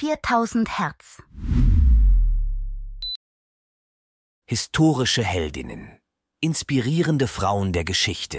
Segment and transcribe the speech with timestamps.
[0.00, 1.20] 4000 Hertz.
[4.48, 5.98] Historische Heldinnen.
[6.40, 8.38] Inspirierende Frauen der Geschichte.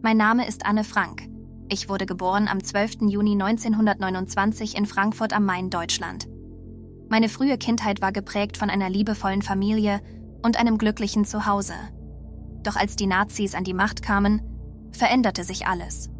[0.00, 1.28] Mein Name ist Anne Frank.
[1.68, 3.08] Ich wurde geboren am 12.
[3.08, 6.28] Juni 1929 in Frankfurt am Main, Deutschland.
[7.08, 10.00] Meine frühe Kindheit war geprägt von einer liebevollen Familie
[10.44, 11.74] und einem glücklichen Zuhause.
[12.62, 14.40] Doch als die Nazis an die Macht kamen,
[14.92, 16.10] veränderte sich alles.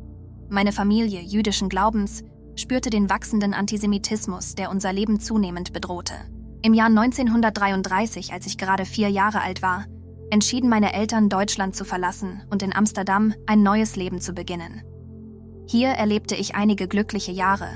[0.48, 2.24] Meine Familie jüdischen Glaubens
[2.56, 6.14] spürte den wachsenden Antisemitismus, der unser Leben zunehmend bedrohte.
[6.62, 9.86] Im Jahr 1933, als ich gerade vier Jahre alt war,
[10.30, 14.82] entschieden meine Eltern, Deutschland zu verlassen und in Amsterdam ein neues Leben zu beginnen.
[15.66, 17.68] Hier erlebte ich einige glückliche Jahre,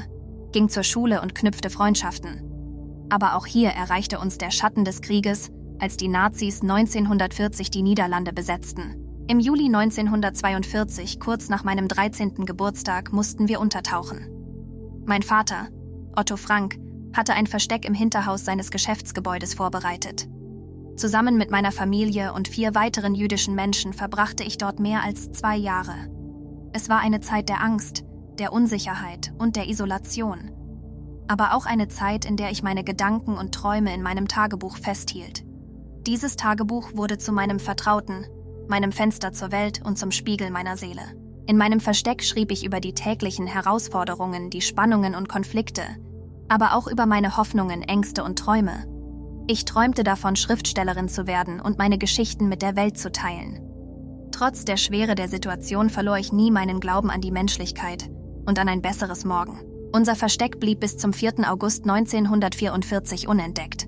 [0.52, 3.06] ging zur Schule und knüpfte Freundschaften.
[3.10, 8.32] Aber auch hier erreichte uns der Schatten des Krieges, als die Nazis 1940 die Niederlande
[8.32, 8.96] besetzten.
[9.28, 12.46] Im Juli 1942, kurz nach meinem 13.
[12.46, 14.35] Geburtstag, mussten wir untertauchen.
[15.08, 15.68] Mein Vater,
[16.16, 16.80] Otto Frank,
[17.14, 20.28] hatte ein Versteck im Hinterhaus seines Geschäftsgebäudes vorbereitet.
[20.96, 25.56] Zusammen mit meiner Familie und vier weiteren jüdischen Menschen verbrachte ich dort mehr als zwei
[25.56, 25.94] Jahre.
[26.72, 28.02] Es war eine Zeit der Angst,
[28.40, 30.50] der Unsicherheit und der Isolation.
[31.28, 35.44] Aber auch eine Zeit, in der ich meine Gedanken und Träume in meinem Tagebuch festhielt.
[36.04, 38.26] Dieses Tagebuch wurde zu meinem Vertrauten,
[38.68, 41.02] meinem Fenster zur Welt und zum Spiegel meiner Seele.
[41.48, 45.82] In meinem Versteck schrieb ich über die täglichen Herausforderungen, die Spannungen und Konflikte,
[46.48, 48.84] aber auch über meine Hoffnungen, Ängste und Träume.
[49.46, 53.60] Ich träumte davon, Schriftstellerin zu werden und meine Geschichten mit der Welt zu teilen.
[54.32, 58.10] Trotz der Schwere der Situation verlor ich nie meinen Glauben an die Menschlichkeit
[58.44, 59.60] und an ein besseres Morgen.
[59.92, 61.48] Unser Versteck blieb bis zum 4.
[61.48, 63.86] August 1944 unentdeckt.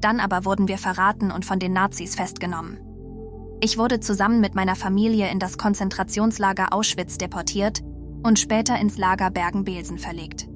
[0.00, 2.78] Dann aber wurden wir verraten und von den Nazis festgenommen.
[3.60, 7.82] Ich wurde zusammen mit meiner Familie in das Konzentrationslager Auschwitz deportiert
[8.22, 10.46] und später ins Lager Bergen-Belsen verlegt.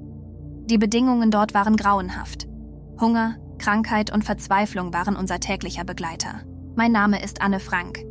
[0.65, 2.47] Die Bedingungen dort waren grauenhaft.
[2.99, 6.41] Hunger, Krankheit und Verzweiflung waren unser täglicher Begleiter.
[6.75, 8.03] Mein Name ist Anne Frank.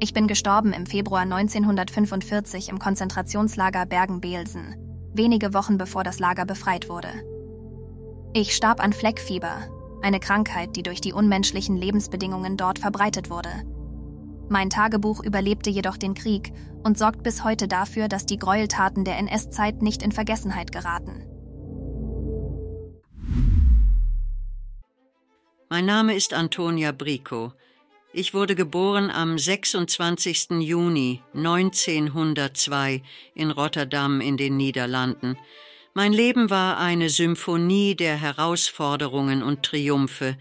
[0.00, 4.76] Ich bin gestorben im Februar 1945 im Konzentrationslager Bergen-Belsen,
[5.12, 7.08] wenige Wochen bevor das Lager befreit wurde.
[8.32, 9.52] Ich starb an Fleckfieber,
[10.02, 13.50] eine Krankheit, die durch die unmenschlichen Lebensbedingungen dort verbreitet wurde.
[14.50, 19.18] Mein Tagebuch überlebte jedoch den Krieg und sorgt bis heute dafür, dass die Gräueltaten der
[19.18, 21.24] NS-Zeit nicht in Vergessenheit geraten.
[25.68, 27.52] Mein Name ist Antonia Brico.
[28.14, 30.60] Ich wurde geboren am 26.
[30.60, 33.02] Juni 1902
[33.34, 35.36] in Rotterdam in den Niederlanden.
[35.92, 40.38] Mein Leben war eine Symphonie der Herausforderungen und Triumphe,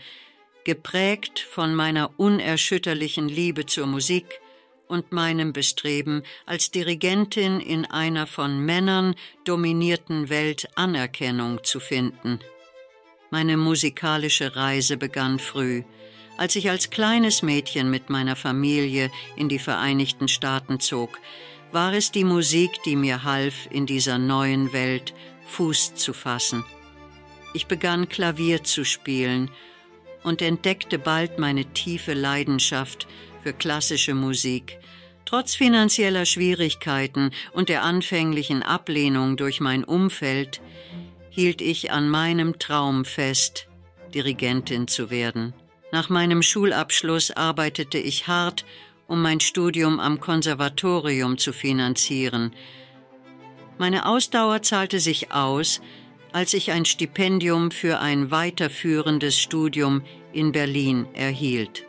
[0.67, 4.41] geprägt von meiner unerschütterlichen Liebe zur Musik
[4.89, 12.41] und meinem Bestreben, als Dirigentin in einer von Männern dominierten Welt Anerkennung zu finden.
[13.31, 15.83] Meine musikalische Reise begann früh,
[16.35, 21.17] als ich als kleines Mädchen mit meiner Familie in die Vereinigten Staaten zog,
[21.72, 25.13] war es die Musik, die mir half, in dieser neuen Welt
[25.45, 26.66] Fuß zu fassen.
[27.53, 29.49] Ich begann Klavier zu spielen
[30.27, 33.07] und entdeckte bald meine tiefe Leidenschaft
[33.41, 34.77] für klassische Musik.
[35.25, 40.61] Trotz finanzieller Schwierigkeiten und der anfänglichen Ablehnung durch mein Umfeld
[41.29, 43.67] hielt ich an meinem Traum fest,
[44.13, 45.53] Dirigentin zu werden.
[45.91, 48.66] Nach meinem Schulabschluss arbeitete ich hart,
[49.07, 52.51] um mein Studium am Konservatorium zu finanzieren,
[53.77, 55.81] meine Ausdauer zahlte sich aus,
[56.37, 60.03] als ich ein Stipendium für ein weiterführendes Studium
[60.33, 61.87] in Berlin erhielt.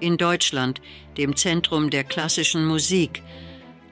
[0.00, 0.80] In Deutschland,
[1.18, 3.22] dem Zentrum der klassischen Musik,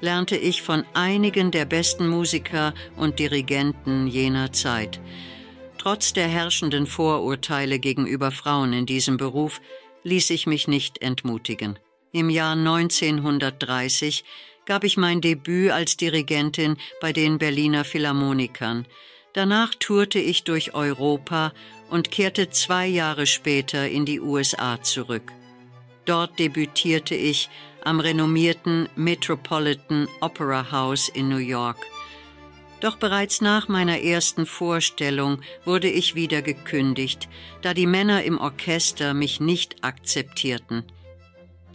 [0.01, 5.03] lernte ich von einigen der besten Musiker und Dirigenten jener Zeit.
[5.77, 9.61] Trotz der herrschenden Vorurteile gegenüber Frauen in diesem Beruf
[10.03, 11.79] ließ ich mich nicht entmutigen.
[12.13, 14.25] Im Jahr 1930
[14.71, 18.87] gab ich mein Debüt als Dirigentin bei den Berliner Philharmonikern.
[19.33, 21.53] Danach tourte ich durch Europa
[21.89, 25.33] und kehrte zwei Jahre später in die USA zurück.
[26.05, 27.51] Dort debütierte ich
[27.83, 31.79] am renommierten Metropolitan Opera House in New York.
[32.79, 37.29] Doch bereits nach meiner ersten Vorstellung wurde ich wieder gekündigt,
[37.63, 40.85] da die Männer im Orchester mich nicht akzeptierten.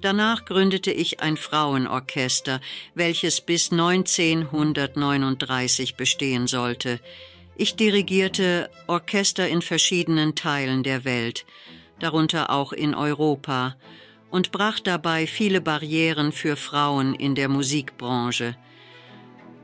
[0.05, 2.61] Danach gründete ich ein Frauenorchester,
[2.93, 6.99] welches bis 1939 bestehen sollte.
[7.55, 11.47] Ich dirigierte Orchester in verschiedenen Teilen der Welt,
[11.97, 13.77] darunter auch in Europa,
[14.29, 18.55] und brach dabei viele Barrieren für Frauen in der Musikbranche.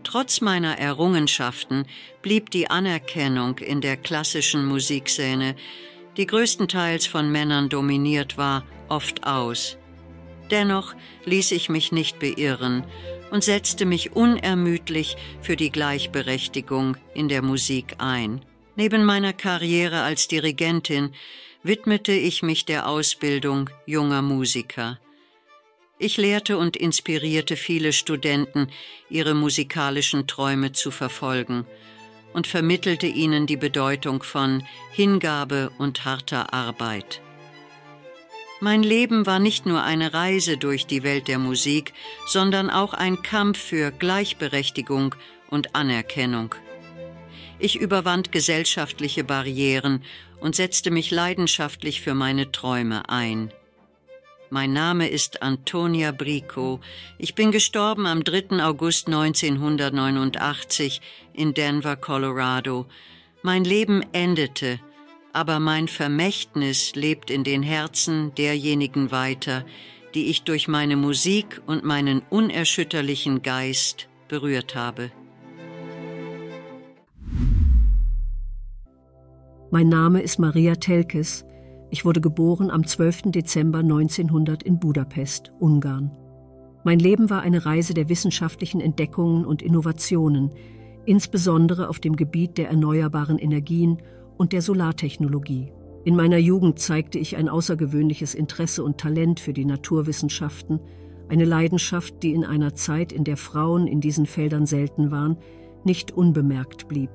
[0.04, 1.86] Trotz meiner Errungenschaften
[2.24, 5.56] blieb die Anerkennung in der klassischen Musikszene,
[6.18, 9.78] die größtenteils von Männern dominiert war, oft aus.
[10.52, 10.94] Dennoch
[11.26, 12.84] ließ ich mich nicht beirren
[13.32, 18.44] und setzte mich unermüdlich für die Gleichberechtigung in der Musik ein.
[18.76, 21.14] Neben meiner Karriere als Dirigentin
[21.64, 25.00] widmete ich mich der Ausbildung junger Musiker.
[26.00, 28.68] Ich lehrte und inspirierte viele Studenten,
[29.10, 31.66] ihre musikalischen Träume zu verfolgen
[32.34, 37.22] und vermittelte ihnen die Bedeutung von Hingabe und harter Arbeit.
[38.64, 41.94] Mein Leben war nicht nur eine Reise durch die Welt der Musik,
[42.28, 45.16] sondern auch ein Kampf für Gleichberechtigung
[45.50, 46.54] und Anerkennung.
[47.58, 50.04] Ich überwand gesellschaftliche Barrieren
[50.40, 53.52] und setzte mich leidenschaftlich für meine Träume ein.
[54.52, 56.82] Mein Name ist Antonia Brico.
[57.18, 58.64] Ich bin gestorben am 3.
[58.64, 61.02] August 1989
[61.34, 62.86] in Denver, Colorado.
[63.42, 64.80] Mein Leben endete,
[65.34, 69.66] aber mein Vermächtnis lebt in den Herzen derjenigen weiter,
[70.14, 75.12] die ich durch meine Musik und meinen unerschütterlichen Geist berührt habe.
[79.72, 81.46] Mein Name ist Maria Telkes.
[81.92, 83.32] Ich wurde geboren am 12.
[83.32, 86.12] Dezember 1900 in Budapest, Ungarn.
[86.84, 90.52] Mein Leben war eine Reise der wissenschaftlichen Entdeckungen und Innovationen,
[91.06, 94.02] insbesondere auf dem Gebiet der erneuerbaren Energien
[94.42, 95.72] und der Solartechnologie.
[96.04, 100.80] In meiner Jugend zeigte ich ein außergewöhnliches Interesse und Talent für die Naturwissenschaften,
[101.30, 105.38] eine Leidenschaft, die in einer Zeit, in der Frauen in diesen Feldern selten waren,
[105.84, 107.12] nicht unbemerkt blieb.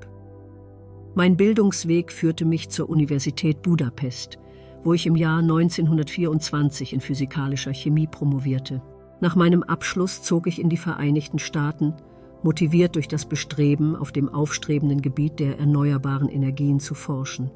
[1.17, 4.38] Mein Bildungsweg führte mich zur Universität Budapest,
[4.84, 8.82] wo ich im Jahr 1924 in physikalischer Chemie promovierte.
[9.20, 11.93] Nach meinem Abschluss zog ich in die Vereinigten Staaten,
[12.42, 17.50] motiviert durch das Bestreben, auf dem aufstrebenden Gebiet der erneuerbaren Energien zu forschen.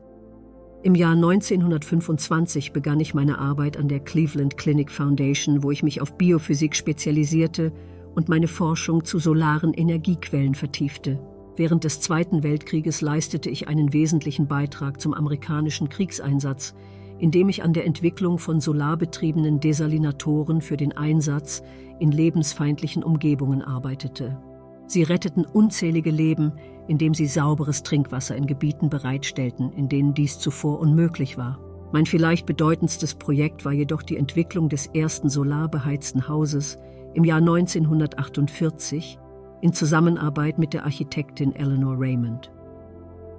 [0.82, 6.00] Im Jahr 1925 begann ich meine Arbeit an der Cleveland Clinic Foundation, wo ich mich
[6.00, 7.72] auf Biophysik spezialisierte
[8.14, 11.20] und meine Forschung zu solaren Energiequellen vertiefte.
[11.56, 16.74] Während des Zweiten Weltkrieges leistete ich einen wesentlichen Beitrag zum amerikanischen Kriegseinsatz,
[17.18, 21.62] indem ich an der Entwicklung von solarbetriebenen Desalinatoren für den Einsatz
[21.98, 24.40] in lebensfeindlichen Umgebungen arbeitete.
[24.90, 26.50] Sie retteten unzählige Leben,
[26.88, 31.60] indem sie sauberes Trinkwasser in Gebieten bereitstellten, in denen dies zuvor unmöglich war.
[31.92, 36.76] Mein vielleicht bedeutendstes Projekt war jedoch die Entwicklung des ersten solarbeheizten Hauses
[37.14, 39.16] im Jahr 1948
[39.60, 42.50] in Zusammenarbeit mit der Architektin Eleanor Raymond.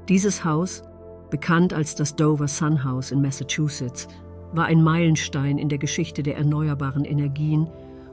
[0.08, 0.84] Dieses Haus,
[1.32, 4.08] bekannt als das Dover Sun House in Massachusetts,
[4.54, 7.68] war ein Meilenstein in der Geschichte der erneuerbaren Energien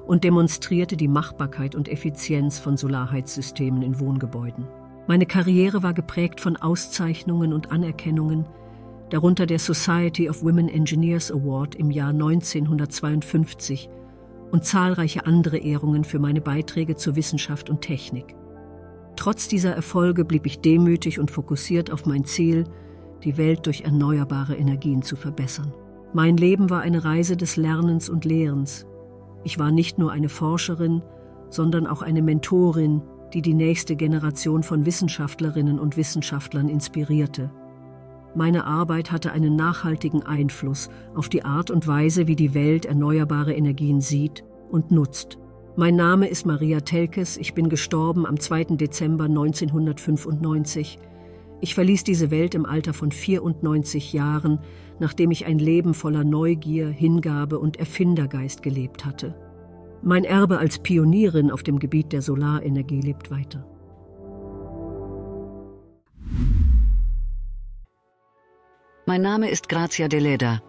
[0.09, 4.67] und demonstrierte die Machbarkeit und Effizienz von Solarheizsystemen in Wohngebäuden.
[5.07, 8.47] Meine Karriere war geprägt von Auszeichnungen und Anerkennungen,
[9.11, 13.91] darunter der Society of Women Engineers Award im Jahr 1952
[14.51, 18.35] und zahlreiche andere Ehrungen für meine Beiträge zur Wissenschaft und Technik.
[19.15, 22.65] Trotz dieser Erfolge blieb ich demütig und fokussiert auf mein Ziel,
[23.25, 25.75] die Welt durch erneuerbare Energien zu verbessern.
[26.15, 28.87] Mein Leben war eine Reise des Lernens und Lehrens,
[29.49, 31.01] ich war nicht nur eine Forscherin,
[31.49, 33.01] sondern auch eine Mentorin,
[33.33, 37.51] die die nächste Generation von Wissenschaftlerinnen und Wissenschaftlern inspirierte.
[38.35, 43.55] Meine Arbeit hatte einen nachhaltigen Einfluss auf die Art und Weise, wie die Welt erneuerbare
[43.55, 45.39] Energien sieht und nutzt.
[45.77, 48.77] Mein Name ist Maria Telkes, ich bin gestorben am 2.
[48.77, 50.99] Dezember 1995.
[51.61, 54.61] Ich verließ diese Welt im Alter von 94 Jahren,
[55.01, 59.35] nachdem ich ein Leben voller Neugier, Hingabe und Erfindergeist gelebt hatte.
[60.03, 63.67] Mein Erbe als Pionierin auf dem Gebiet der Solarenergie lebt weiter.
[69.07, 70.63] Mein Name ist Grazia de Leda.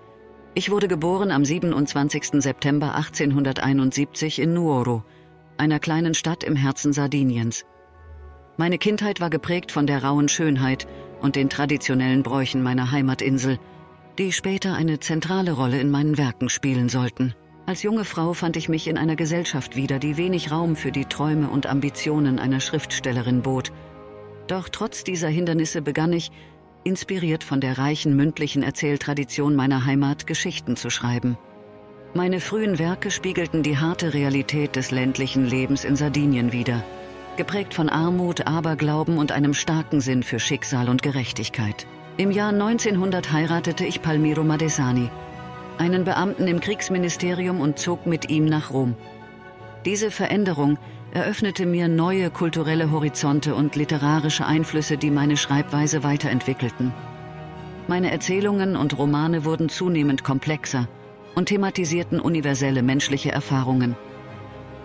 [0.55, 2.41] Ich wurde geboren am 27.
[2.41, 5.03] September 1871 in Nuoro,
[5.57, 7.65] einer kleinen Stadt im Herzen Sardiniens.
[8.59, 10.85] Meine Kindheit war geprägt von der rauen Schönheit
[11.21, 13.57] und den traditionellen Bräuchen meiner Heimatinsel,
[14.17, 17.33] die später eine zentrale Rolle in meinen Werken spielen sollten.
[17.65, 21.05] Als junge Frau fand ich mich in einer Gesellschaft wieder, die wenig Raum für die
[21.05, 23.71] Träume und Ambitionen einer Schriftstellerin bot.
[24.47, 26.29] Doch trotz dieser Hindernisse begann ich,
[26.83, 31.37] inspiriert von der reichen mündlichen Erzähltradition meiner Heimat, Geschichten zu schreiben.
[32.13, 36.83] Meine frühen Werke spiegelten die harte Realität des ländlichen Lebens in Sardinien wider–
[37.39, 41.87] geprägt von Armut, Aberglauben und einem starken Sinn für Schicksal und Gerechtigkeit.
[42.17, 45.09] Im Jahr 1900 heiratete ich Palmiro Madesani,
[45.77, 48.93] einen Beamten im Kriegsministerium und zog mit ihm nach Rom.
[49.85, 50.77] Diese Veränderung
[51.13, 56.93] eröffnete mir neue kulturelle Horizonte und literarische Einflüsse, die meine Schreibweise weiterentwickelten.
[57.87, 60.89] Meine Erzählungen und Romane wurden zunehmend komplexer
[61.35, 63.95] und thematisierten universelle menschliche Erfahrungen.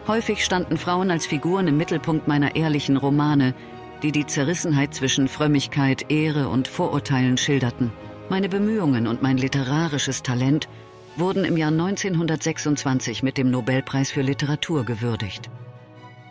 [0.06, 3.54] Häufig standen Frauen als Figuren im Mittelpunkt meiner ehrlichen Romane,
[4.02, 7.90] die die Zerrissenheit zwischen Frömmigkeit, Ehre und Vorurteilen schilderten.
[8.28, 10.68] Meine Bemühungen und mein literarisches Talent
[11.16, 15.48] wurden im Jahr 1926 mit dem Nobelpreis für Literatur gewürdigt.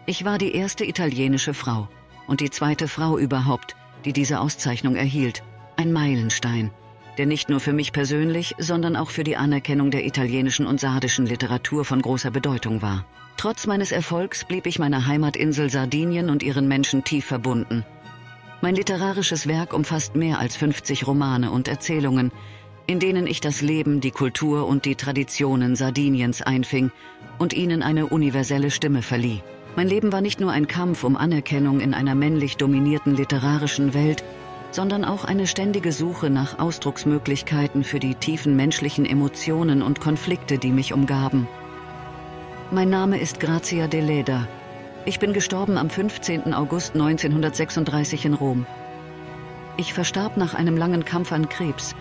[0.05, 1.87] Ich war die erste italienische Frau
[2.27, 3.75] und die zweite Frau überhaupt,
[4.05, 5.41] die diese Auszeichnung erhielt.
[5.77, 6.69] Ein Meilenstein,
[7.17, 11.25] der nicht nur für mich persönlich, sondern auch für die Anerkennung der italienischen und sardischen
[11.25, 13.05] Literatur von großer Bedeutung war.
[13.37, 17.85] Trotz meines Erfolgs blieb ich meiner Heimatinsel Sardinien und ihren Menschen tief verbunden.
[18.61, 22.31] Mein literarisches Werk umfasst mehr als 50 Romane und Erzählungen,
[22.87, 26.91] in denen ich das Leben, die Kultur und die Traditionen Sardiniens einfing
[27.37, 29.41] und ihnen eine universelle Stimme verlieh.
[29.75, 34.23] Mein Leben war nicht nur ein Kampf um Anerkennung in einer männlich dominierten literarischen Welt,
[34.71, 40.71] sondern auch eine ständige Suche nach Ausdrucksmöglichkeiten für die tiefen menschlichen Emotionen und Konflikte, die
[40.71, 41.47] mich umgaben.
[42.73, 44.47] Mein Name ist Grazia de Leda.
[45.05, 46.55] Ich bin gestorben am 15.
[46.55, 48.65] August 1936 in Rom.
[49.77, 51.93] Ich verstarb nach einem langen Kampf an Krebs,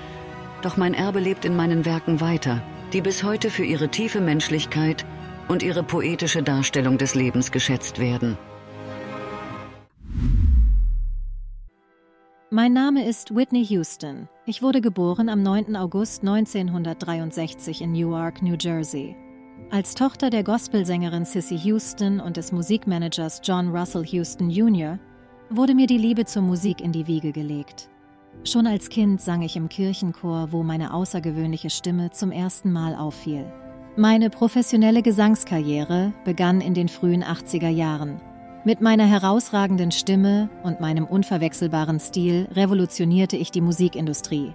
[0.63, 2.63] doch mein Erbe lebt in meinen Werken weiter,
[2.95, 5.05] die bis heute für ihre tiefe Menschlichkeit
[5.47, 8.39] und ihre poetische Darstellung des Lebens geschätzt werden.
[12.49, 14.27] Mein Name ist Whitney Houston.
[14.47, 15.77] Ich wurde geboren am 9.
[15.77, 19.15] August 1963 in Newark, New Jersey.
[19.71, 24.99] Als Tochter der Gospelsängerin Sissy Houston und des Musikmanagers John Russell Houston Jr.
[25.49, 27.89] wurde mir die Liebe zur Musik in die Wiege gelegt.
[28.45, 33.51] Schon als Kind sang ich im Kirchenchor, wo meine außergewöhnliche Stimme zum ersten Mal auffiel.
[33.97, 38.21] Meine professionelle Gesangskarriere begann in den frühen 80er Jahren.
[38.65, 44.55] Mit meiner herausragenden Stimme und meinem unverwechselbaren Stil revolutionierte ich die Musikindustrie.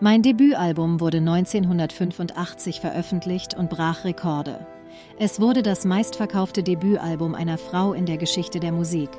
[0.00, 4.66] Mein Debütalbum wurde 1985 veröffentlicht und brach Rekorde.
[5.18, 9.10] Es wurde das meistverkaufte Debütalbum einer Frau in der Geschichte der Musik.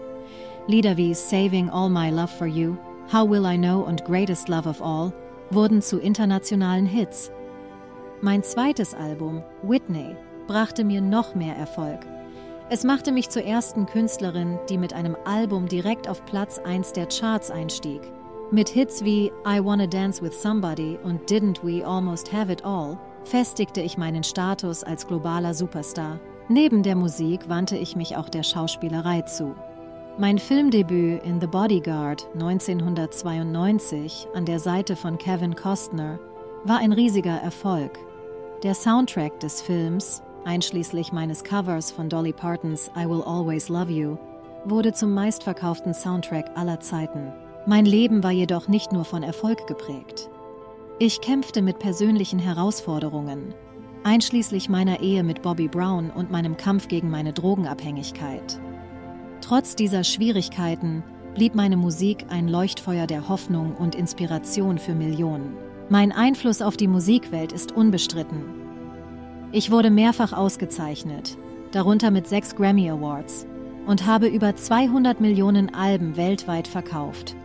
[0.68, 2.76] Lieder wie Saving All My Love for You,
[3.12, 5.14] How Will I Know und Greatest Love of All
[5.52, 7.32] wurden zu internationalen Hits
[8.24, 12.02] mein zweites Album, Whitney, brachte mir noch mehr Erfolg.
[12.70, 17.08] Es machte mich zur ersten Künstlerin, die mit einem Album direkt auf Platz 1 der
[17.08, 18.02] Charts einstieg.
[18.54, 22.98] Mit Hits wie I Wanna Dance with Somebody und Didn't We Almost Have It All
[23.24, 26.20] festigte ich meinen Status als globaler Superstar.
[26.50, 29.56] Neben der Musik wandte ich mich auch der Schauspielerei zu.
[30.18, 36.20] Mein Filmdebüt in The Bodyguard 1992 an der Seite von Kevin Costner
[36.66, 37.98] war ein riesiger Erfolg.
[38.64, 44.18] Der Soundtrack des Films, einschließlich meines Covers von Dolly Partons I Will Always Love You,
[44.66, 47.32] wurde zum meistverkauften Soundtrack aller Zeiten.
[47.68, 50.30] Mein Leben war jedoch nicht nur von Erfolg geprägt.
[50.98, 53.54] Ich kämpfte mit persönlichen Herausforderungen,
[54.04, 58.60] einschließlich meiner Ehe mit Bobby Brown und meinem Kampf gegen meine Drogenabhängigkeit.
[59.42, 61.04] Trotz dieser Schwierigkeiten
[61.36, 65.56] blieb meine Musik ein Leuchtfeuer der Hoffnung und Inspiration für Millionen.
[65.88, 68.44] Mein Einfluss auf die Musikwelt ist unbestritten.
[69.52, 71.38] Ich wurde mehrfach ausgezeichnet,
[71.72, 73.46] darunter mit sechs Grammy Awards,
[73.86, 77.36] und habe über 200 Millionen Alben weltweit verkauft.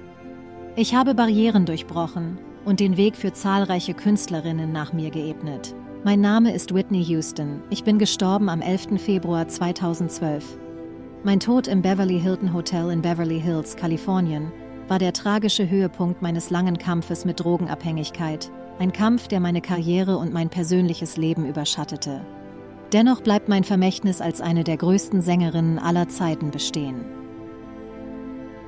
[0.78, 5.74] Ich habe Barrieren durchbrochen und den Weg für zahlreiche Künstlerinnen nach mir geebnet.
[6.04, 7.62] Mein Name ist Whitney Houston.
[7.70, 9.00] Ich bin gestorben am 11.
[9.00, 10.58] Februar 2012.
[11.24, 14.52] Mein Tod im Beverly Hilton Hotel in Beverly Hills, Kalifornien,
[14.86, 20.34] war der tragische Höhepunkt meines langen Kampfes mit Drogenabhängigkeit, ein Kampf, der meine Karriere und
[20.34, 22.20] mein persönliches Leben überschattete.
[22.92, 27.25] Dennoch bleibt mein Vermächtnis als eine der größten Sängerinnen aller Zeiten bestehen.